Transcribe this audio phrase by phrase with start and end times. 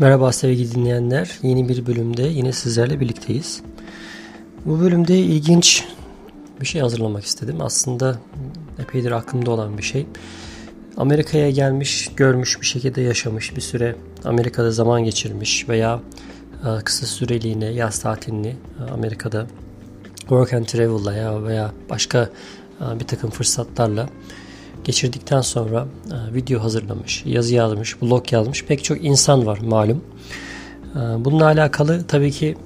[0.00, 1.38] Merhaba sevgili dinleyenler.
[1.42, 3.62] Yeni bir bölümde yine sizlerle birlikteyiz.
[4.66, 5.84] Bu bölümde ilginç
[6.60, 7.56] bir şey hazırlamak istedim.
[7.60, 8.18] Aslında
[8.78, 10.06] epeydir aklımda olan bir şey.
[10.96, 16.00] Amerika'ya gelmiş, görmüş bir şekilde yaşamış, bir süre Amerika'da zaman geçirmiş veya
[16.64, 19.46] e, kısa süreliğine yaz tatilini e, Amerika'da
[20.18, 22.30] work and travel'la veya başka
[22.80, 24.08] e, bir takım fırsatlarla
[24.84, 30.04] geçirdikten sonra e, video hazırlamış, yazı yazmış, blog yazmış pek çok insan var malum.
[30.94, 32.56] E, bununla alakalı tabii ki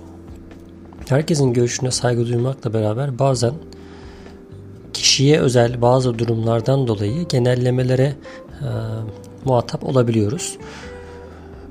[1.09, 3.53] herkesin görüşüne saygı duymakla beraber bazen
[4.93, 8.15] kişiye özel bazı durumlardan dolayı genellemelere
[8.61, 8.69] e,
[9.45, 10.59] muhatap olabiliyoruz.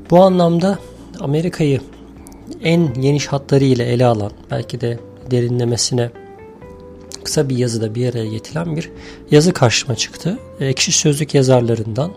[0.09, 0.79] Bu anlamda
[1.19, 1.81] Amerika'yı
[2.63, 4.99] en geniş hatlarıyla ele alan, belki de
[5.31, 6.11] derinlemesine
[7.23, 8.91] kısa bir yazıda bir araya getirilen bir
[9.31, 10.39] yazı karşıma çıktı.
[10.59, 12.11] Ekşi Sözlük yazarlarından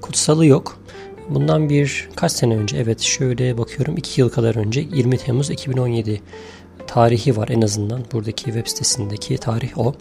[0.00, 0.78] Kutsalı Yok.
[1.28, 6.20] Bundan bir kaç sene önce evet şöyle bakıyorum 2 yıl kadar önce 20 Temmuz 2017
[6.86, 9.94] tarihi var en azından buradaki web sitesindeki tarih o.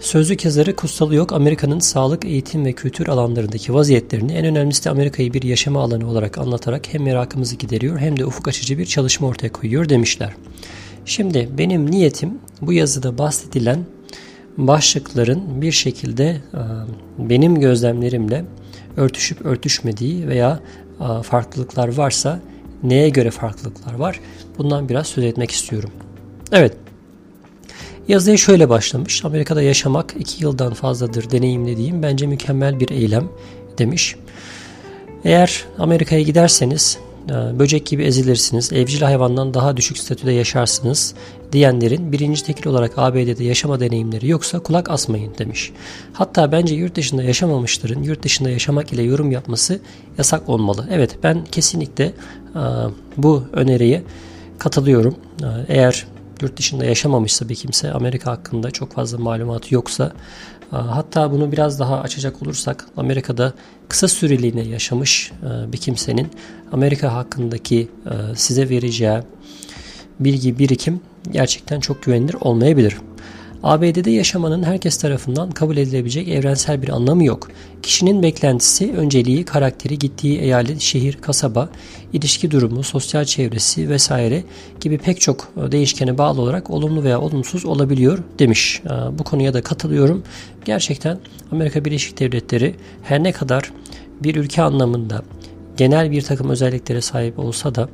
[0.00, 5.32] Sözlük yazarı Kutsalı Yok Amerika'nın sağlık, eğitim ve kültür alanlarındaki vaziyetlerini en önemlisi de Amerika'yı
[5.32, 9.52] bir yaşama alanı olarak anlatarak hem merakımızı gideriyor hem de ufuk açıcı bir çalışma ortaya
[9.52, 10.32] koyuyor demişler.
[11.04, 13.78] Şimdi benim niyetim bu yazıda bahsedilen
[14.56, 16.40] başlıkların bir şekilde e,
[17.18, 18.44] benim gözlemlerimle
[18.96, 20.60] örtüşüp örtüşmediği veya
[21.00, 22.40] e, farklılıklar varsa
[22.82, 24.20] neye göre farklılıklar var
[24.58, 25.90] bundan biraz söz etmek istiyorum.
[26.52, 26.72] Evet
[28.08, 33.28] yazıya şöyle başlamış Amerika'da yaşamak iki yıldan fazladır deneyimlediğim bence mükemmel bir eylem
[33.78, 34.16] demiş.
[35.24, 41.14] Eğer Amerika'ya giderseniz böcek gibi ezilirsiniz, evcil hayvandan daha düşük statüde yaşarsınız
[41.52, 45.72] diyenlerin birinci tekil olarak ABD'de yaşama deneyimleri yoksa kulak asmayın demiş.
[46.12, 49.80] Hatta bence yurt dışında yaşamamışların yurt dışında yaşamak ile yorum yapması
[50.18, 50.88] yasak olmalı.
[50.90, 52.12] Evet ben kesinlikle e,
[53.16, 54.02] bu öneriye
[54.58, 55.16] katılıyorum.
[55.42, 56.06] E, eğer
[56.42, 60.12] yurt dışında yaşamamışsa bir kimse Amerika hakkında çok fazla malumatı yoksa
[60.76, 63.52] Hatta bunu biraz daha açacak olursak Amerika'da
[63.88, 66.30] kısa süreliğine yaşamış e, bir kimsenin
[66.72, 69.20] Amerika hakkındaki e, size vereceği
[70.20, 71.00] bilgi birikim
[71.30, 72.96] gerçekten çok güvenilir olmayabilir.
[73.62, 77.48] ABD'de yaşamanın herkes tarafından kabul edilebilecek evrensel bir anlamı yok.
[77.82, 81.68] Kişinin beklentisi, önceliği, karakteri, gittiği eyalet, şehir, kasaba,
[82.12, 84.44] ilişki durumu, sosyal çevresi vesaire
[84.80, 88.82] gibi pek çok değişkene bağlı olarak olumlu veya olumsuz olabiliyor demiş.
[88.86, 90.22] Ee, bu konuya da katılıyorum.
[90.64, 91.18] Gerçekten
[91.52, 93.72] Amerika Birleşik Devletleri her ne kadar
[94.22, 95.22] bir ülke anlamında
[95.76, 97.88] genel bir takım özelliklere sahip olsa da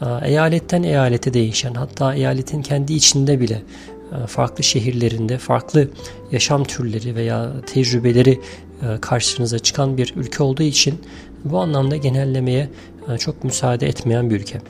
[0.00, 3.95] e, eyaletten eyalete değişen hatta eyaletin kendi içinde bile e,
[4.26, 5.88] farklı şehirlerinde farklı
[6.32, 8.40] yaşam türleri veya tecrübeleri
[8.82, 11.00] e, karşınıza çıkan bir ülke olduğu için
[11.44, 12.70] bu anlamda genellemeye
[13.12, 14.60] e, çok müsaade etmeyen bir ülke.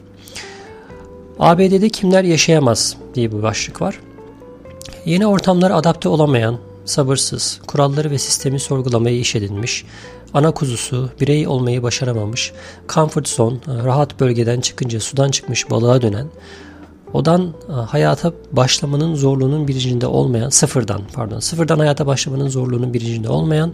[1.38, 4.00] ABD'de kimler yaşayamaz diye bir başlık var.
[5.04, 9.84] Yeni ortamlara adapte olamayan, sabırsız, kuralları ve sistemi sorgulamayı iş edinmiş,
[10.34, 12.52] ana kuzusu, birey olmayı başaramamış,
[12.88, 16.26] comfort zone, rahat bölgeden çıkınca sudan çıkmış balığa dönen,
[17.12, 23.72] Odan e, hayata başlamanın zorluğunun bilincinde olmayan, sıfırdan pardon, sıfırdan hayata başlamanın zorluğunun bilincinde olmayan,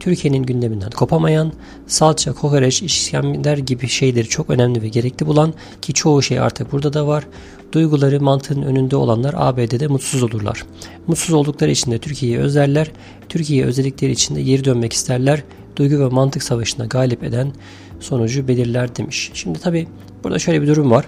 [0.00, 1.52] Türkiye'nin gündeminden kopamayan,
[1.86, 6.92] salça, kokoreç, işkember gibi şeyleri çok önemli ve gerekli bulan ki çoğu şey artık burada
[6.92, 7.24] da var.
[7.72, 10.64] Duyguları mantığın önünde olanlar ABD'de mutsuz olurlar.
[11.06, 12.90] Mutsuz oldukları için de Türkiye'yi özlerler.
[13.28, 15.42] Türkiye'yi özledikleri için de geri dönmek isterler.
[15.76, 17.52] Duygu ve mantık savaşına galip eden
[18.00, 19.30] sonucu belirler demiş.
[19.34, 19.88] Şimdi tabi
[20.24, 21.06] burada şöyle bir durum var.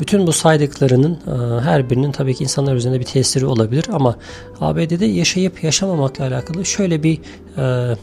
[0.00, 4.16] Bütün bu saydıklarının e, her birinin tabii ki insanlar üzerinde bir tesiri olabilir ama
[4.60, 7.18] ABD'de yaşayıp yaşamamakla alakalı şöyle bir
[7.58, 7.96] e,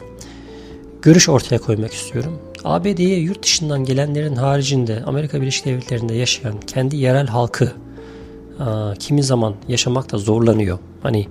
[1.02, 2.40] görüş ortaya koymak istiyorum.
[2.64, 7.72] ABD'ye yurt dışından gelenlerin haricinde Amerika Birleşik Devletleri'nde yaşayan kendi yerel halkı
[8.60, 8.66] e,
[9.00, 10.80] kimi zaman yaşamakta zorlanıyor.
[11.04, 11.28] Hani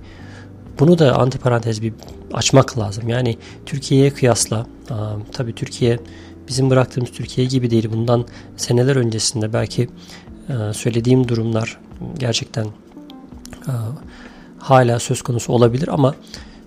[0.79, 1.93] bunu da antiparantez bir
[2.33, 3.09] açmak lazım.
[3.09, 4.65] Yani Türkiye'ye kıyasla
[5.31, 5.99] tabii Türkiye
[6.47, 7.89] bizim bıraktığımız Türkiye gibi değil.
[7.93, 8.25] Bundan
[8.57, 9.89] seneler öncesinde belki
[10.73, 11.79] söylediğim durumlar
[12.19, 12.65] gerçekten
[13.67, 13.73] e,
[14.59, 16.15] hala söz konusu olabilir ama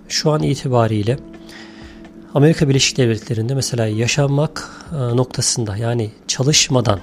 [0.07, 1.17] şu an itibariyle
[2.33, 6.99] Amerika Birleşik Devletleri'nde mesela yaşamak e, noktasında yani çalışmadan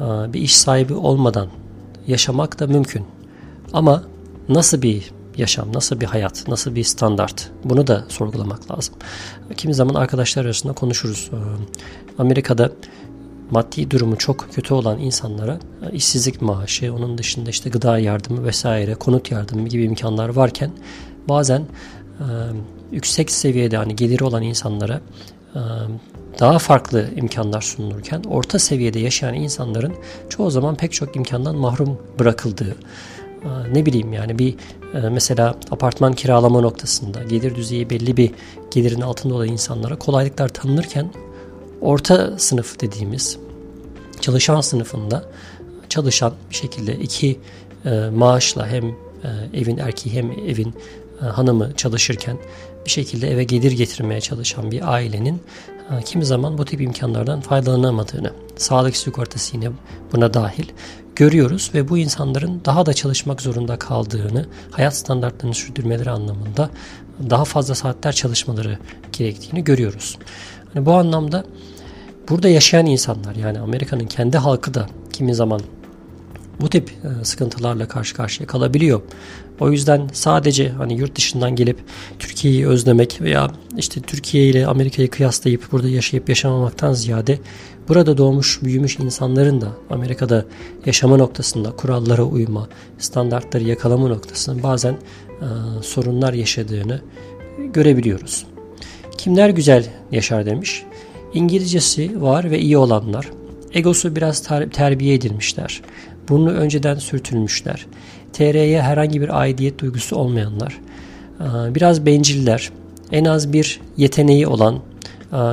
[0.00, 1.48] e, bir iş sahibi olmadan
[2.06, 3.04] yaşamak da mümkün.
[3.72, 4.02] Ama
[4.48, 8.94] nasıl bir yaşam, nasıl bir hayat, nasıl bir standart bunu da sorgulamak lazım.
[9.56, 11.30] Kimi zaman arkadaşlar arasında konuşuruz.
[12.18, 12.72] Amerika'da
[13.50, 18.94] maddi durumu çok kötü olan insanlara e, işsizlik maaşı, onun dışında işte gıda yardımı vesaire,
[18.94, 20.70] konut yardımı gibi imkanlar varken
[21.28, 22.26] bazen e,
[22.92, 25.00] yüksek seviyede hani geliri olan insanlara
[26.40, 29.94] daha farklı imkanlar sunulurken orta seviyede yaşayan insanların
[30.28, 32.76] çoğu zaman pek çok imkandan mahrum bırakıldığı
[33.72, 34.54] ne bileyim yani bir
[35.10, 38.30] mesela apartman kiralama noktasında gelir düzeyi belli bir
[38.70, 41.10] gelirin altında olan insanlara kolaylıklar tanınırken
[41.80, 43.38] orta sınıf dediğimiz
[44.20, 45.24] çalışan sınıfında
[45.88, 47.40] çalışan bir şekilde iki
[48.14, 48.94] maaşla hem
[49.54, 50.74] evin erkeği hem evin
[51.20, 52.38] hanımı çalışırken
[52.86, 55.42] bir şekilde eve gelir getirmeye çalışan bir ailenin
[56.04, 59.70] kimi zaman bu tip imkanlardan faydalanamadığını, sağlık sigortası yine
[60.12, 60.68] buna dahil
[61.16, 66.70] görüyoruz ve bu insanların daha da çalışmak zorunda kaldığını, hayat standartlarını sürdürmeleri anlamında
[67.30, 68.78] daha fazla saatler çalışmaları
[69.12, 70.18] gerektiğini görüyoruz.
[70.76, 71.44] Bu anlamda
[72.28, 75.60] burada yaşayan insanlar yani Amerika'nın kendi halkı da kimi zaman
[76.60, 79.00] bu tip e, sıkıntılarla karşı karşıya kalabiliyor.
[79.60, 81.78] O yüzden sadece hani yurt dışından gelip
[82.18, 87.38] Türkiye'yi özlemek veya işte Türkiye ile Amerika'yı kıyaslayıp burada yaşayıp yaşamamaktan ziyade
[87.88, 90.44] burada doğmuş büyümüş insanların da Amerika'da
[90.86, 92.68] yaşama noktasında kurallara uyma,
[92.98, 95.46] standartları yakalama noktasında bazen e,
[95.82, 97.00] sorunlar yaşadığını
[97.72, 98.55] görebiliyoruz.
[99.18, 100.82] Kimler güzel yaşar demiş.
[101.34, 103.28] İngilizcesi var ve iyi olanlar.
[103.74, 104.42] Egosu biraz
[104.72, 105.82] terbiye edilmişler.
[106.28, 107.86] Burnu önceden sürtülmüşler.
[108.32, 110.80] TR'ye herhangi bir aidiyet duygusu olmayanlar.
[111.74, 112.70] Biraz benciller.
[113.12, 114.80] En az bir yeteneği olan,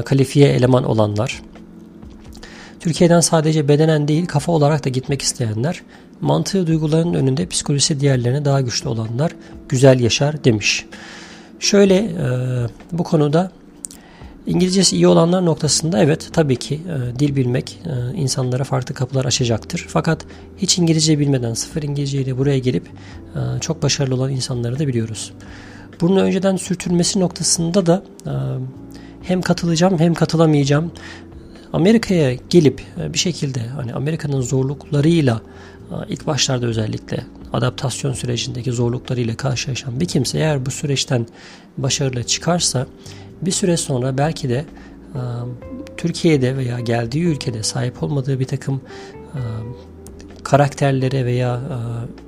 [0.05, 1.41] kalifiye eleman olanlar.
[2.79, 5.81] Türkiye'den sadece bedenen değil kafa olarak da gitmek isteyenler.
[6.21, 9.31] Mantığı duyguların önünde psikolojisi diğerlerine daha güçlü olanlar
[9.69, 10.85] güzel yaşar demiş.
[11.63, 12.11] Şöyle
[12.91, 13.51] bu konuda
[14.47, 19.85] İngilizcesi iyi olanlar noktasında evet tabii ki e, dil bilmek e, insanlara farklı kapılar açacaktır.
[19.89, 20.25] Fakat
[20.57, 22.87] hiç İngilizce bilmeden sıfır İngilizce ile buraya gelip
[23.35, 25.33] e, çok başarılı olan insanları da biliyoruz.
[26.01, 28.31] Bunun önceden sürtülmesi noktasında da e,
[29.21, 30.91] hem katılacağım hem katılamayacağım.
[31.73, 35.41] Amerika'ya gelip e, bir şekilde hani Amerika'nın zorluklarıyla
[35.91, 41.27] e, ilk başlarda özellikle adaptasyon sürecindeki zorluklarıyla karşılaşan bir kimse eğer bu süreçten
[41.77, 42.87] başarılı çıkarsa
[43.41, 44.65] bir süre sonra belki de
[45.97, 48.81] Türkiye'de veya geldiği ülkede sahip olmadığı bir takım
[50.43, 51.61] karakterlere veya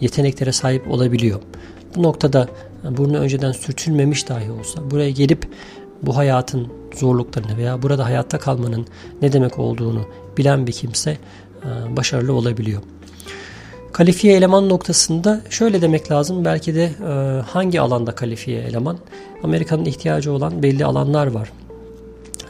[0.02, 1.40] yeteneklere sahip olabiliyor.
[1.96, 2.48] Bu noktada
[2.84, 5.48] burnu önceden sürtülmemiş dahi olsa buraya gelip
[6.02, 8.88] bu hayatın zorluklarını veya burada hayatta kalmanın
[9.22, 10.06] ne demek olduğunu
[10.38, 11.18] bilen bir kimse
[11.90, 12.82] başarılı olabiliyor.
[13.96, 16.46] Kalifiye eleman noktasında şöyle demek lazım.
[16.46, 18.98] Belki de e, hangi alanda kalifiye eleman?
[19.44, 21.52] Amerika'nın ihtiyacı olan belli alanlar var.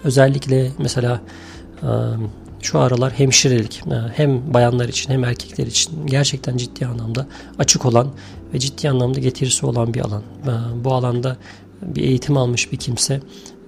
[0.04, 1.22] Özellikle mesela
[1.82, 1.90] e,
[2.62, 7.28] şu aralar hemşirelik e, hem bayanlar için hem erkekler için gerçekten ciddi anlamda
[7.60, 8.08] açık olan
[8.54, 10.22] ve ciddi anlamda getirisi olan bir alan.
[10.22, 11.38] E, bu alanda
[11.82, 13.22] bir eğitim almış bir kimse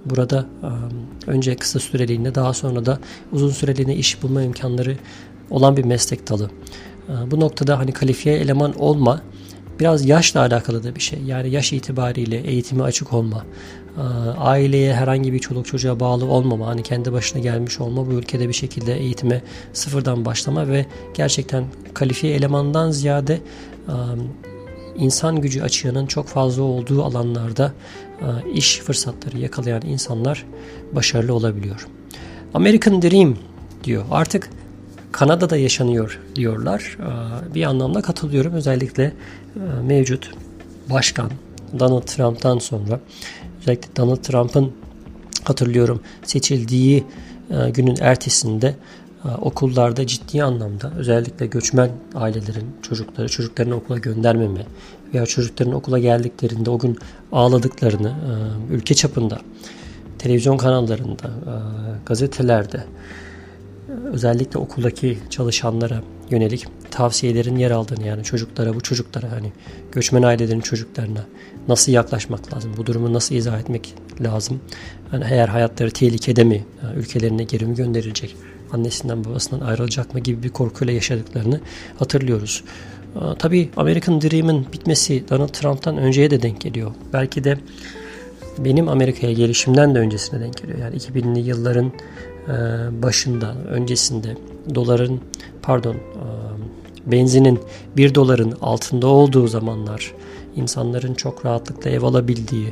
[0.04, 2.98] burada e, önce kısa süreliğine daha sonra da
[3.32, 4.96] uzun süreliğine iş bulma imkanları
[5.50, 6.50] olan bir meslek dalı.
[7.08, 9.22] Ee, bu noktada hani kalifiye eleman olma
[9.80, 11.18] biraz yaşla alakalı da bir şey.
[11.26, 13.44] Yani yaş itibariyle eğitimi açık olma,
[13.96, 14.00] ee,
[14.38, 18.52] aileye herhangi bir çoluk çocuğa bağlı olmama, hani kendi başına gelmiş olma, bu ülkede bir
[18.52, 21.64] şekilde eğitime sıfırdan başlama ve gerçekten
[21.94, 23.40] kalifiye elemandan ziyade
[24.96, 27.72] insan gücü açığının çok fazla olduğu alanlarda
[28.54, 30.46] iş fırsatları yakalayan insanlar
[30.92, 31.88] başarılı olabiliyor.
[32.54, 33.36] American Dream
[33.84, 34.04] diyor.
[34.10, 34.50] Artık
[35.12, 36.98] Kanada'da yaşanıyor diyorlar.
[37.00, 38.52] Ee, bir anlamda katılıyorum.
[38.52, 39.12] Özellikle e,
[39.82, 40.30] mevcut
[40.90, 41.30] başkan
[41.78, 43.00] Donald Trump'tan sonra
[43.60, 44.72] özellikle Donald Trump'ın
[45.44, 47.04] hatırlıyorum seçildiği
[47.50, 48.74] e, günün ertesinde
[49.24, 54.66] e, okullarda ciddi anlamda özellikle göçmen ailelerin çocukları çocuklarını okula göndermeme
[55.14, 56.98] veya çocukların okula geldiklerinde o gün
[57.32, 58.14] ağladıklarını
[58.70, 59.38] ülke çapında
[60.18, 61.30] televizyon kanallarında
[62.06, 62.84] gazetelerde
[64.12, 69.52] özellikle okuldaki çalışanlara yönelik tavsiyelerin yer aldığını yani çocuklara bu çocuklara hani
[69.92, 71.26] göçmen ailelerin çocuklarına
[71.68, 72.72] nasıl yaklaşmak lazım?
[72.76, 74.60] Bu durumu nasıl izah etmek lazım?
[75.12, 76.64] Yani eğer hayatları tehlikede mi?
[76.96, 78.36] Ülkelerine geri mi gönderilecek?
[78.72, 81.60] Annesinden babasından ayrılacak mı gibi bir korkuyla yaşadıklarını
[81.98, 82.64] hatırlıyoruz.
[83.38, 86.90] Tabii American Dream'in bitmesi Donald Trump'tan önceye de denk geliyor.
[87.12, 87.58] Belki de
[88.58, 90.78] benim Amerika'ya gelişimden de öncesine denk geliyor.
[90.78, 91.92] Yani 2000'li yılların
[93.02, 94.36] başında, öncesinde
[94.74, 95.20] doların
[95.62, 95.98] pardon e,
[97.06, 97.60] benzinin
[97.96, 100.14] 1 doların altında olduğu zamanlar
[100.56, 102.66] insanların çok rahatlıkla ev alabildiği,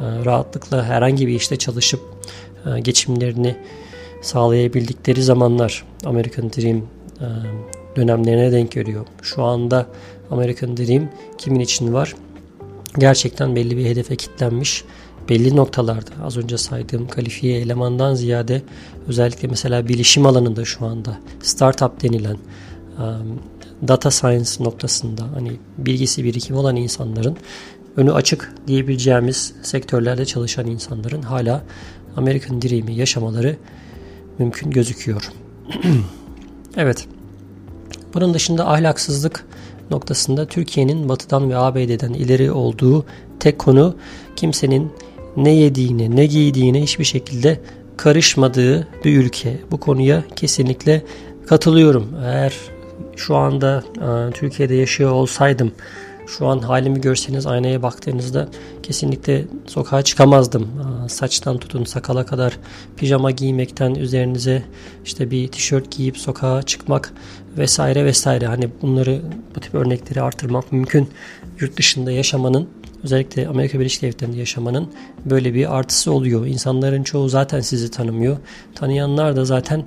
[0.00, 2.00] e, rahatlıkla herhangi bir işte çalışıp
[2.82, 3.56] geçimlerini
[4.22, 6.82] sağlayabildikleri zamanlar American Dream
[7.96, 9.06] dönemlerine denk geliyor.
[9.22, 9.86] Şu anda
[10.30, 12.14] American Dream kimin için var?
[12.98, 14.84] Gerçekten belli bir hedefe kitlenmiş
[15.28, 18.62] belli noktalarda az önce saydığım kalifiye elemandan ziyade
[19.08, 22.36] özellikle mesela bilişim alanında şu anda startup denilen
[23.88, 27.36] data science noktasında hani bilgisi birikimi olan insanların
[27.96, 31.62] önü açık diyebileceğimiz sektörlerde çalışan insanların hala
[32.16, 33.56] Amerikan Dream'i yaşamaları
[34.38, 35.32] mümkün gözüküyor.
[36.76, 37.06] evet.
[38.14, 39.46] Bunun dışında ahlaksızlık
[39.90, 43.04] noktasında Türkiye'nin batıdan ve ABD'den ileri olduğu
[43.40, 43.96] tek konu
[44.36, 44.92] kimsenin
[45.36, 47.60] ne yediğine ne giydiğine hiçbir şekilde
[47.96, 49.56] karışmadığı bir ülke.
[49.70, 51.02] Bu konuya kesinlikle
[51.46, 52.08] katılıyorum.
[52.24, 52.54] Eğer
[53.16, 55.72] şu anda e, Türkiye'de yaşıyor olsaydım
[56.26, 58.48] şu an halimi görseniz aynaya baktığınızda
[58.82, 60.68] kesinlikle sokağa çıkamazdım.
[61.08, 62.58] Saçtan tutun sakala kadar
[62.96, 64.62] pijama giymekten üzerinize
[65.04, 67.12] işte bir tişört giyip sokağa çıkmak
[67.58, 68.46] vesaire vesaire.
[68.46, 69.22] Hani bunları
[69.56, 71.08] bu tip örnekleri artırmak mümkün.
[71.60, 72.68] Yurt dışında yaşamanın
[73.04, 74.92] özellikle Amerika Birleşik Devletleri'nde yaşamanın
[75.24, 76.46] böyle bir artısı oluyor.
[76.46, 78.36] İnsanların çoğu zaten sizi tanımıyor.
[78.74, 79.84] Tanıyanlar da zaten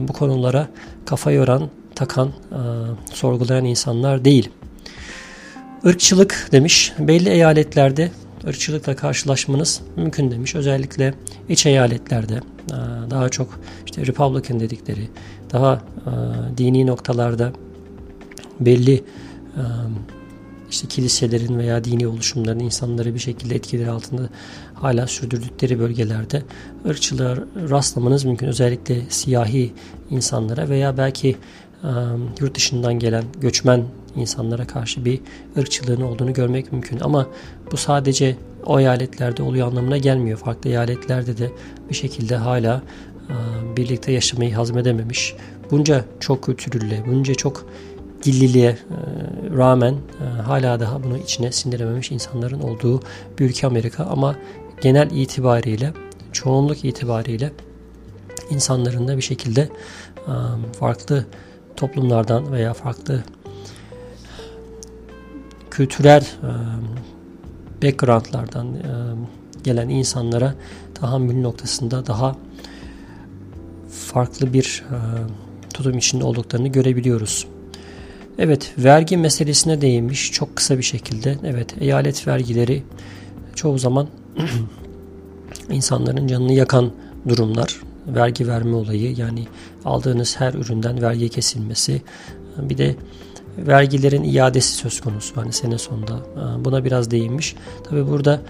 [0.00, 0.68] bu konulara
[1.06, 2.32] kafa yoran, takan,
[3.12, 4.48] sorgulayan insanlar değil.
[5.84, 6.92] Irkçılık demiş.
[6.98, 8.10] Belli eyaletlerde
[8.48, 10.54] ırkçılıkla karşılaşmanız mümkün demiş.
[10.54, 11.14] Özellikle
[11.48, 12.76] iç eyaletlerde e,
[13.10, 15.08] daha çok işte Republican dedikleri
[15.52, 17.52] daha e, dini noktalarda
[18.60, 19.62] belli e,
[20.74, 24.28] işte kiliselerin veya dini oluşumların insanları bir şekilde etkileri altında
[24.74, 26.42] hala sürdürdükleri bölgelerde
[26.88, 27.36] ırkçılığa
[27.70, 28.46] rastlamanız mümkün.
[28.46, 29.72] Özellikle siyahi
[30.10, 31.36] insanlara veya belki
[32.40, 33.84] yurt dışından gelen göçmen
[34.16, 35.20] insanlara karşı bir
[35.58, 37.00] ırkçılığın olduğunu görmek mümkün.
[37.00, 37.26] Ama
[37.72, 40.38] bu sadece o eyaletlerde oluyor anlamına gelmiyor.
[40.38, 41.50] Farklı eyaletlerde de
[41.90, 42.82] bir şekilde hala
[43.76, 45.34] birlikte yaşamayı hazmedememiş.
[45.70, 47.66] Bunca çok kültürlüğe, bunca çok
[48.24, 48.78] dilliliğe
[49.56, 49.94] rağmen
[50.46, 53.00] hala daha bunu içine sindirememiş insanların olduğu
[53.38, 54.04] bir ülke Amerika.
[54.04, 54.36] Ama
[54.80, 55.92] genel itibariyle,
[56.32, 57.52] çoğunluk itibariyle
[58.50, 59.68] insanların da bir şekilde
[60.80, 61.26] farklı
[61.76, 63.24] toplumlardan veya farklı
[65.74, 66.50] kültürel e,
[67.82, 68.82] backgroundlardan e,
[69.64, 70.54] gelen insanlara
[70.94, 72.36] tahammül noktasında daha
[73.90, 74.96] farklı bir e,
[75.74, 77.46] tutum içinde olduklarını görebiliyoruz.
[78.38, 81.38] Evet, vergi meselesine değinmiş çok kısa bir şekilde.
[81.44, 82.82] Evet, eyalet vergileri
[83.54, 84.08] çoğu zaman
[85.70, 86.92] insanların canını yakan
[87.28, 87.80] durumlar.
[88.06, 89.46] Vergi verme olayı yani
[89.84, 92.02] aldığınız her üründen vergi kesilmesi.
[92.58, 92.96] Bir de
[93.58, 96.20] vergilerin iadesi söz konusu hani sene sonunda.
[96.64, 97.56] Buna biraz değinmiş.
[97.84, 98.40] Tabi burada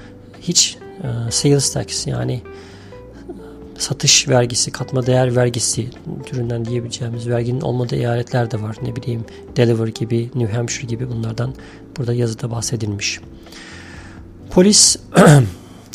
[0.41, 2.43] hiç e, sales tax yani
[3.85, 5.89] satış vergisi, katma değer vergisi
[6.27, 8.77] türünden diyebileceğimiz verginin olmadığı eyaletler de var.
[8.83, 9.25] Ne bileyim
[9.57, 11.55] Delaware gibi, New Hampshire gibi bunlardan
[11.97, 13.21] burada yazıda bahsedilmiş.
[14.51, 14.97] Polis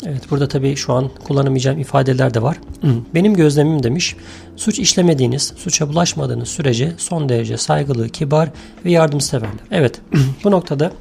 [0.06, 2.60] Evet burada tabii şu an kullanamayacağım ifadeler de var.
[3.14, 4.16] Benim gözlemim demiş.
[4.56, 8.50] Suç işlemediğiniz, suça bulaşmadığınız sürece son derece saygılı, kibar
[8.84, 9.64] ve yardımseverler.
[9.70, 10.00] Evet
[10.44, 10.92] bu noktada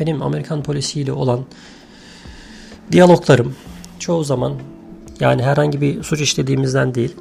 [0.00, 1.40] benim Amerikan polisiyle olan
[2.92, 3.54] diyaloglarım
[3.98, 4.52] çoğu zaman
[5.20, 7.16] yani herhangi bir suç işlediğimizden değil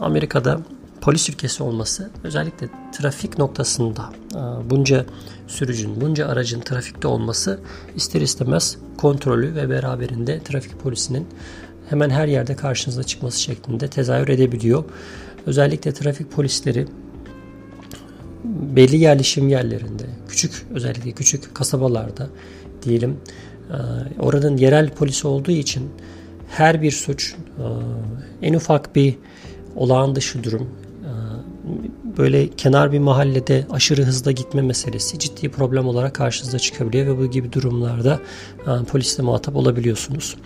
[0.00, 0.60] Amerika'da
[1.06, 5.06] polis ülkesi olması özellikle trafik noktasında e, bunca
[5.46, 7.60] sürücün, bunca aracın trafikte olması
[7.96, 11.26] ister istemez kontrolü ve beraberinde trafik polisinin
[11.88, 14.84] hemen her yerde karşınıza çıkması şeklinde tezahür edebiliyor.
[15.46, 16.86] Özellikle trafik polisleri
[18.44, 22.28] belli yerleşim yerlerinde, küçük özellikle küçük kasabalarda
[22.82, 23.16] diyelim
[23.70, 23.76] e,
[24.20, 25.90] oranın yerel polisi olduğu için
[26.58, 27.64] her bir suç e,
[28.46, 29.14] en ufak bir
[29.76, 30.68] olağan dışı durum
[32.18, 37.30] böyle kenar bir mahallede aşırı hızda gitme meselesi ciddi problem olarak karşınıza çıkabiliyor ve bu
[37.30, 38.20] gibi durumlarda
[38.60, 40.36] e, polisle muhatap olabiliyorsunuz.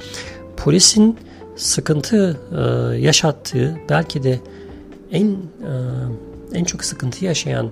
[0.57, 1.19] Polisin
[1.57, 2.61] sıkıntı e,
[2.99, 4.41] yaşattığı belki de
[5.13, 5.37] en e,
[6.53, 7.71] en çok sıkıntı yaşayan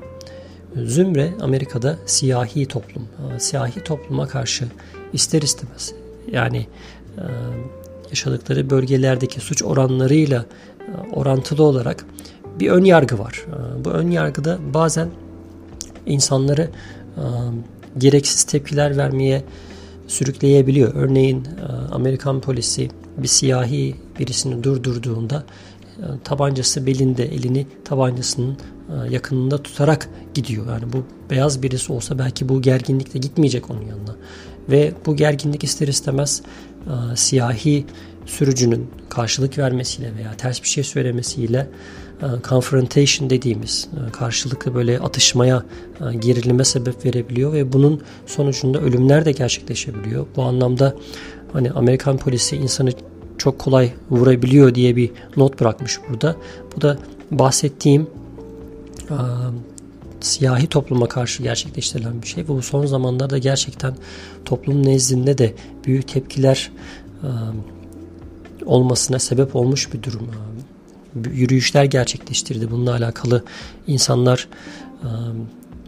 [0.77, 3.09] zümre Amerika'da siyahi toplum.
[3.37, 4.65] E, siyahi topluma karşı
[5.13, 5.95] ister istemez
[6.33, 6.67] yani
[7.19, 7.25] e,
[8.11, 10.45] yaşadıkları bölgelerdeki suç oranlarıyla
[10.81, 12.05] e, orantılı olarak
[12.61, 13.47] bir ön yargı var.
[13.49, 15.09] Ee, bu ön yargıda bazen
[16.07, 16.71] insanları
[17.17, 17.23] e,
[17.99, 19.45] gereksiz tepkiler vermeye
[20.07, 20.95] sürükleyebiliyor.
[20.95, 25.45] Örneğin e, Amerikan polisi bir siyahi birisini durdurduğunda
[25.99, 28.57] e, tabancası belinde elini tabancasının
[29.11, 30.67] yakınında tutarak gidiyor.
[30.67, 34.17] Yani bu beyaz birisi olsa belki bu gerginlikle gitmeyecek onun yanına.
[34.69, 36.43] Ve bu gerginlik ister istemez
[37.15, 37.85] siyahi
[38.27, 41.69] sürücünün karşılık vermesiyle veya ters bir şey söylemesiyle
[42.23, 45.65] e, confrontation dediğimiz e, karşılıklı böyle atışmaya,
[46.01, 50.27] e, gerilime sebep verebiliyor ve bunun sonucunda ölümler de gerçekleşebiliyor.
[50.37, 50.95] Bu anlamda
[51.53, 52.91] hani Amerikan polisi insanı
[53.39, 56.37] çok kolay vurabiliyor diye bir not bırakmış burada.
[56.77, 56.99] Bu da
[57.31, 58.07] bahsettiğim
[60.21, 62.49] siyahi topluma karşı gerçekleştirilen bir şey.
[62.49, 63.95] Bu son zamanlarda gerçekten
[64.45, 66.73] toplum nezdinde de büyük tepkiler
[68.67, 70.31] olmasına sebep olmuş bir durum.
[71.33, 72.71] Yürüyüşler gerçekleştirdi.
[72.71, 73.45] Bununla alakalı
[73.87, 74.49] insanlar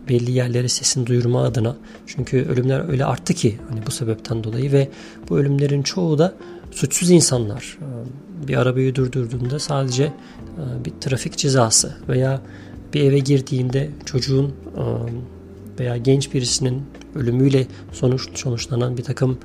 [0.08, 1.76] belli yerlere sesini duyurma adına.
[2.06, 4.88] Çünkü ölümler öyle arttı ki hani bu sebepten dolayı ve
[5.28, 6.34] bu ölümlerin çoğu da
[6.70, 7.78] suçsuz insanlar.
[8.48, 10.12] Bir arabayı durdurduğunda sadece
[10.84, 12.40] bir trafik cezası veya
[12.94, 14.52] bir eve girdiğinde çocuğun
[15.80, 16.82] veya genç birisinin
[17.14, 19.38] ölümüyle sonuç sonuçlanan bir takım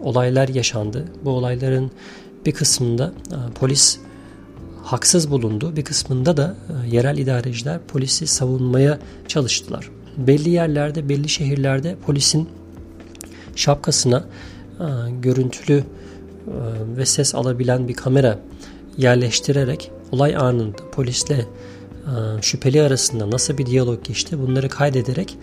[0.00, 1.04] olaylar yaşandı.
[1.24, 1.90] Bu olayların
[2.46, 3.12] bir kısmında
[3.54, 3.98] polis
[4.82, 5.76] haksız bulundu.
[5.76, 6.56] Bir kısmında da
[6.90, 8.98] yerel idareciler polisi savunmaya
[9.28, 9.90] çalıştılar.
[10.16, 12.48] Belli yerlerde, belli şehirlerde polisin
[13.56, 14.24] şapkasına
[15.22, 15.84] görüntülü
[16.96, 18.38] ve ses alabilen bir kamera
[18.96, 21.46] yerleştirerek olay anında polisle
[22.42, 25.36] şüpheli arasında nasıl bir diyalog geçti bunları kaydederek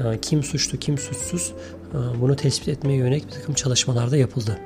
[0.00, 1.52] e, kim suçlu kim suçsuz
[1.92, 4.58] e, bunu tespit etmeye yönelik bir takım çalışmalarda yapıldı.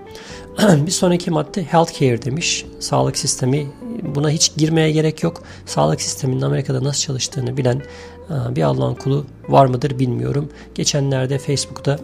[0.87, 2.67] bir sonraki madde healthcare demiş.
[2.81, 3.67] Sağlık sistemi
[4.03, 5.43] buna hiç girmeye gerek yok.
[5.67, 7.83] Sağlık sisteminin Amerika'da nasıl çalıştığını bilen
[8.31, 10.49] e, bir Allah'ın kulu var mıdır bilmiyorum.
[10.75, 11.99] Geçenlerde Facebook'ta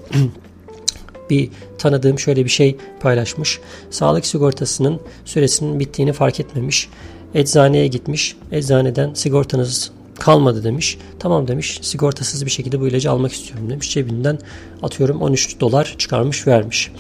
[1.31, 3.61] bir tanıdığım şöyle bir şey paylaşmış.
[3.91, 6.89] Sağlık sigortasının süresinin bittiğini fark etmemiş.
[7.35, 8.37] Eczaneye gitmiş.
[8.53, 10.99] Eczaneden sigortanız kalmadı demiş.
[11.19, 11.79] Tamam demiş.
[11.83, 13.91] Sigortasız bir şekilde bu ilacı almak istiyorum demiş.
[13.91, 14.39] Cebinden
[14.83, 16.93] atıyorum 13 dolar çıkarmış vermiş.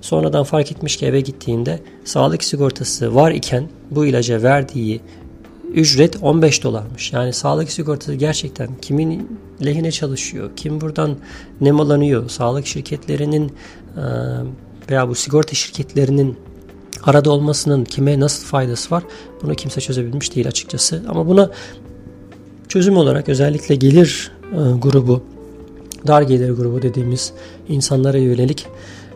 [0.00, 5.00] Sonradan fark etmiş ki eve gittiğinde sağlık sigortası var iken bu ilaca verdiği
[5.74, 7.12] ücret 15 dolarmış.
[7.12, 11.16] Yani sağlık sigortası gerçekten kimin lehine çalışıyor, kim buradan
[11.60, 13.52] nemalanıyor, sağlık şirketlerinin
[14.90, 16.36] veya bu sigorta şirketlerinin
[17.02, 19.02] arada olmasının kime nasıl faydası var
[19.42, 21.02] bunu kimse çözebilmiş değil açıkçası.
[21.08, 21.50] Ama buna
[22.68, 25.22] çözüm olarak özellikle gelir e, grubu,
[26.06, 27.32] dar gelir grubu dediğimiz
[27.68, 28.66] insanlara yönelik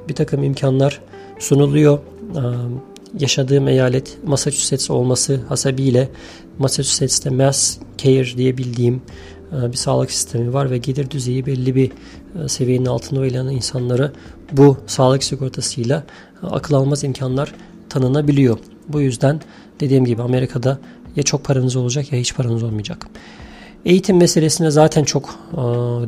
[0.09, 1.01] bir takım imkanlar
[1.39, 1.99] sunuluyor.
[1.99, 2.43] E,
[3.21, 6.09] yaşadığım eyalet Massachusetts olması hasebiyle
[6.59, 9.03] Massachusetts'te Mass Care diye bildiğim
[9.53, 11.93] e, bir sağlık sistemi var ve gelir düzeyi belli bir
[12.49, 14.13] seviyenin altında oylayan insanlara
[14.53, 16.03] bu sağlık sigortasıyla
[16.43, 17.55] akıl almaz imkanlar
[17.97, 18.59] tanınabiliyor.
[18.89, 19.41] Bu yüzden
[19.81, 20.79] dediğim gibi Amerika'da
[21.17, 23.07] ya çok paranız olacak ya hiç paranız olmayacak.
[23.85, 25.57] Eğitim meselesine zaten çok e,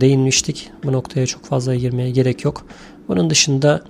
[0.00, 0.70] değinmiştik.
[0.84, 2.66] Bu noktaya çok fazla girmeye gerek yok.
[3.08, 3.82] Bunun dışında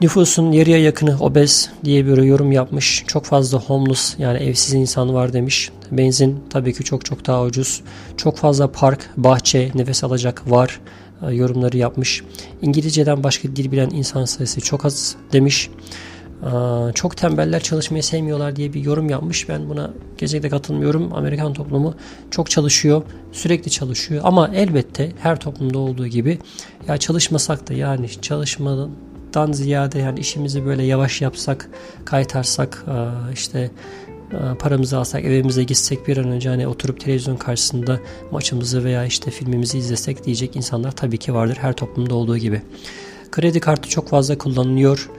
[0.00, 3.04] nüfusun yarıya yakını obez diye bir yorum yapmış.
[3.06, 5.70] Çok fazla homeless yani evsiz insan var demiş.
[5.90, 7.82] Benzin tabii ki çok çok daha ucuz.
[8.16, 10.80] Çok fazla park, bahçe, nefes alacak var
[11.22, 12.22] e, yorumları yapmış.
[12.62, 15.70] İngilizceden başka dil bilen insan sayısı çok az demiş
[16.94, 19.48] çok tembeller çalışmayı sevmiyorlar diye bir yorum yapmış.
[19.48, 21.14] Ben buna kesinlikle katılmıyorum.
[21.14, 21.94] Amerikan toplumu
[22.30, 23.02] çok çalışıyor,
[23.32, 24.20] sürekli çalışıyor.
[24.24, 26.38] Ama elbette her toplumda olduğu gibi
[26.88, 31.70] ya çalışmasak da yani çalışmadan ziyade yani işimizi böyle yavaş yapsak,
[32.04, 32.84] kaytarsak
[33.32, 33.70] işte
[34.58, 38.00] paramızı alsak evimize gitsek bir an önce hani oturup televizyon karşısında
[38.30, 42.62] maçımızı veya işte filmimizi izlesek diyecek insanlar tabii ki vardır her toplumda olduğu gibi.
[43.30, 45.10] Kredi kartı çok fazla kullanılıyor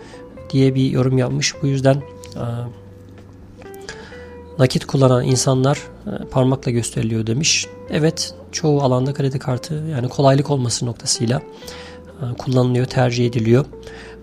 [0.53, 1.53] diye bir yorum yapmış.
[1.61, 1.95] Bu yüzden
[2.35, 2.45] e,
[4.59, 7.67] nakit kullanan insanlar e, parmakla gösteriliyor demiş.
[7.89, 11.41] Evet çoğu alanda kredi kartı yani kolaylık olması noktasıyla
[12.21, 13.65] e, kullanılıyor, tercih ediliyor.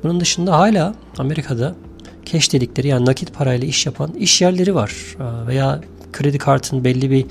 [0.02, 1.74] Bunun dışında hala Amerika'da
[2.24, 5.16] cash dedikleri yani nakit parayla iş yapan iş yerleri var.
[5.46, 5.80] Veya
[6.12, 7.26] kredi kartın belli bir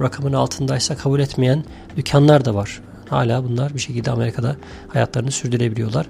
[0.00, 1.64] rakamın altındaysa kabul etmeyen
[1.96, 2.80] dükkanlar da var.
[3.08, 4.56] Hala bunlar bir şekilde Amerika'da
[4.88, 6.06] hayatlarını sürdürebiliyorlar.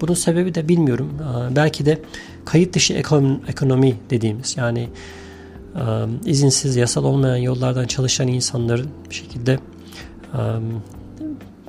[0.00, 1.12] Bunun sebebi de bilmiyorum.
[1.56, 2.02] Belki de
[2.44, 2.94] kayıt dışı
[3.48, 4.88] ekonomi dediğimiz yani
[6.24, 9.58] izinsiz yasal olmayan yollardan çalışan insanların bir şekilde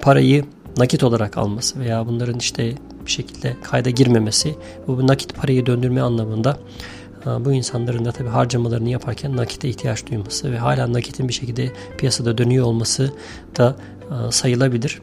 [0.01, 0.45] parayı
[0.77, 2.73] nakit olarak alması veya bunların işte
[3.05, 4.55] bir şekilde kayda girmemesi
[4.87, 6.57] bu nakit parayı döndürme anlamında
[7.25, 12.37] bu insanların da tabii harcamalarını yaparken nakite ihtiyaç duyması ve hala nakitin bir şekilde piyasada
[12.37, 13.11] dönüyor olması
[13.57, 13.75] da
[14.31, 15.01] sayılabilir.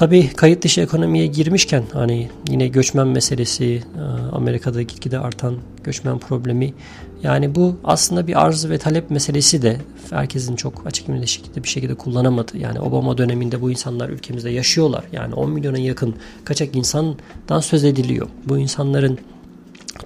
[0.00, 4.00] Tabii kayıt dışı ekonomiye girmişken hani yine göçmen meselesi, e,
[4.32, 6.74] Amerika'da gitgide artan göçmen problemi
[7.22, 9.76] yani bu aslında bir arz ve talep meselesi de
[10.10, 12.58] herkesin çok açık bir şekilde bir şekilde kullanamadı.
[12.58, 15.04] Yani Obama döneminde bu insanlar ülkemizde yaşıyorlar.
[15.12, 18.28] Yani 10 milyona yakın kaçak insandan söz ediliyor.
[18.48, 19.18] Bu insanların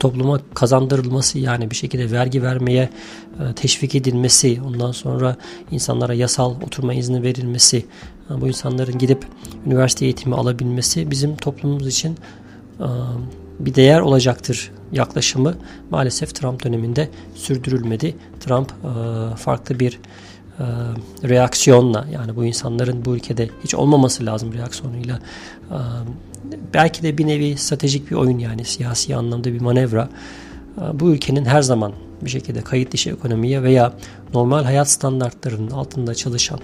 [0.01, 2.91] topluma kazandırılması yani bir şekilde vergi vermeye
[3.41, 5.37] e, teşvik edilmesi ondan sonra
[5.71, 7.85] insanlara yasal oturma izni verilmesi
[8.31, 9.27] bu insanların gidip
[9.67, 12.19] üniversite eğitimi alabilmesi bizim toplumumuz için
[13.61, 15.55] bir değer olacaktır yaklaşımı
[15.91, 18.17] maalesef Trump döneminde sürdürülmedi.
[18.41, 18.73] Trump
[19.37, 20.01] farklı bir
[21.25, 25.21] reaksiyonla yani bu insanların bu ülkede hiç olmaması lazım reaksiyonuyla
[26.75, 30.09] belki de bir nevi stratejik bir oyun yani siyasi anlamda bir manevra
[30.95, 33.93] bu ülkenin her zaman bir şekilde kayıt dışı ekonomiye veya
[34.35, 36.61] normal hayat standartlarının altında çalışan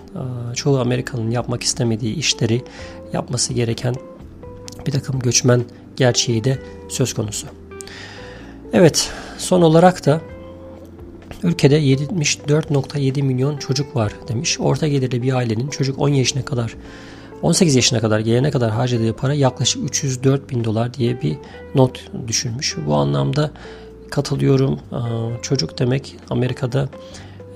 [0.54, 2.64] çoğu Amerikanın yapmak istemediği işleri
[3.12, 3.94] yapması gereken
[4.86, 5.64] bir takım göçmen
[5.96, 7.46] gerçeği de söz konusu.
[8.72, 10.20] Evet son olarak da
[11.42, 14.60] ülkede 74.7 milyon çocuk var demiş.
[14.60, 16.76] Orta gelirli bir ailenin çocuk 10 yaşına kadar
[17.42, 21.36] 18 yaşına kadar gelene kadar harcadığı para yaklaşık 304 bin dolar diye bir
[21.74, 22.76] not düşürmüş.
[22.86, 23.50] Bu anlamda
[24.10, 24.80] katılıyorum.
[25.42, 26.88] Çocuk demek Amerika'da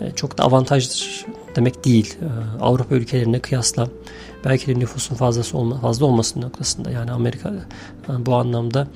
[0.00, 1.24] e, çok da avantajlı
[1.56, 2.18] demek değil.
[2.60, 3.88] Avrupa ülkelerine kıyasla
[4.44, 7.54] belki de nüfusun fazlası olma, fazla olması noktasında yani Amerika
[8.18, 8.88] bu anlamda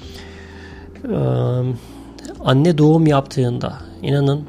[2.45, 4.45] anne doğum yaptığında inanın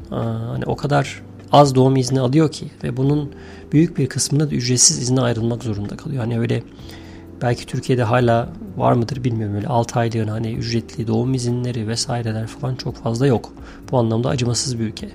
[0.50, 3.30] hani o kadar az doğum izni alıyor ki ve bunun
[3.72, 6.20] büyük bir kısmında da ücretsiz izne ayrılmak zorunda kalıyor.
[6.20, 6.62] Hani öyle
[7.42, 12.74] belki Türkiye'de hala var mıdır bilmiyorum öyle 6 aylığına hani ücretli doğum izinleri vesaireler falan
[12.74, 13.52] çok fazla yok.
[13.90, 15.08] Bu anlamda acımasız bir ülke.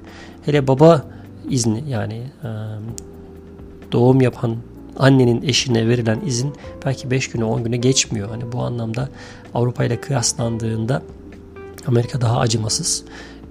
[0.45, 1.05] Hele baba
[1.49, 2.23] izni yani
[3.91, 4.55] doğum yapan
[4.99, 6.53] annenin eşine verilen izin
[6.85, 8.29] belki 5 güne 10 güne geçmiyor.
[8.29, 9.09] Hani bu anlamda
[9.53, 11.01] Avrupa ile kıyaslandığında
[11.87, 13.03] Amerika daha acımasız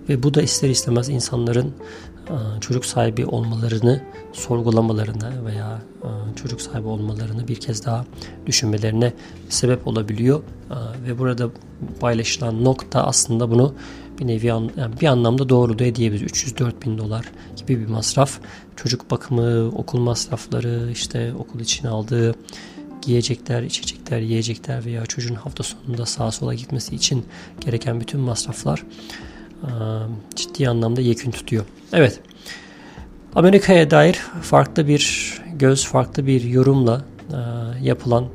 [0.09, 1.73] ve bu da ister istemez insanların
[2.61, 5.83] çocuk sahibi olmalarını sorgulamalarına veya
[6.37, 8.05] çocuk sahibi olmalarını bir kez daha
[8.47, 9.13] düşünmelerine
[9.49, 10.43] sebep olabiliyor.
[11.07, 11.51] Ve burada
[12.01, 13.75] paylaşılan nokta aslında bunu
[14.19, 16.31] bir nevi yani bir anlamda doğru da diyebiliriz.
[16.31, 18.41] 304 bin dolar gibi bir masraf.
[18.77, 22.35] Çocuk bakımı, okul masrafları, işte okul için aldığı
[23.03, 27.27] giyecekler, içecekler, yiyecekler veya çocuğun hafta sonunda sağa sola gitmesi için
[27.61, 28.83] gereken bütün masraflar
[30.35, 31.65] ciddi anlamda yekün tutuyor.
[31.93, 32.21] Evet.
[33.35, 37.05] Amerika'ya dair farklı bir göz, farklı bir yorumla
[37.83, 38.27] yapılan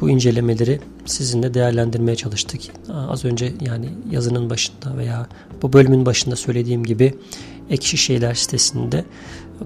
[0.00, 2.60] bu incelemeleri sizinle değerlendirmeye çalıştık.
[2.88, 5.26] Az önce yani yazının başında veya
[5.62, 7.14] bu bölümün başında söylediğim gibi
[7.70, 9.04] Ekşi Şeyler sitesinde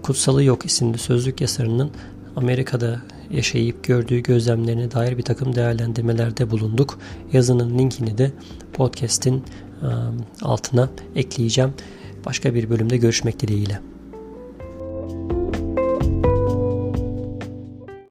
[0.02, 1.90] Kutsalı Yok isimli sözlük yazarının
[2.36, 6.98] Amerika'da yaşayıp gördüğü gözlemlerine dair bir takım değerlendirmelerde bulunduk.
[7.32, 8.32] Yazının linkini de
[8.72, 9.44] podcast'in
[10.42, 11.74] altına ekleyeceğim.
[12.26, 13.80] Başka bir bölümde görüşmek dileğiyle.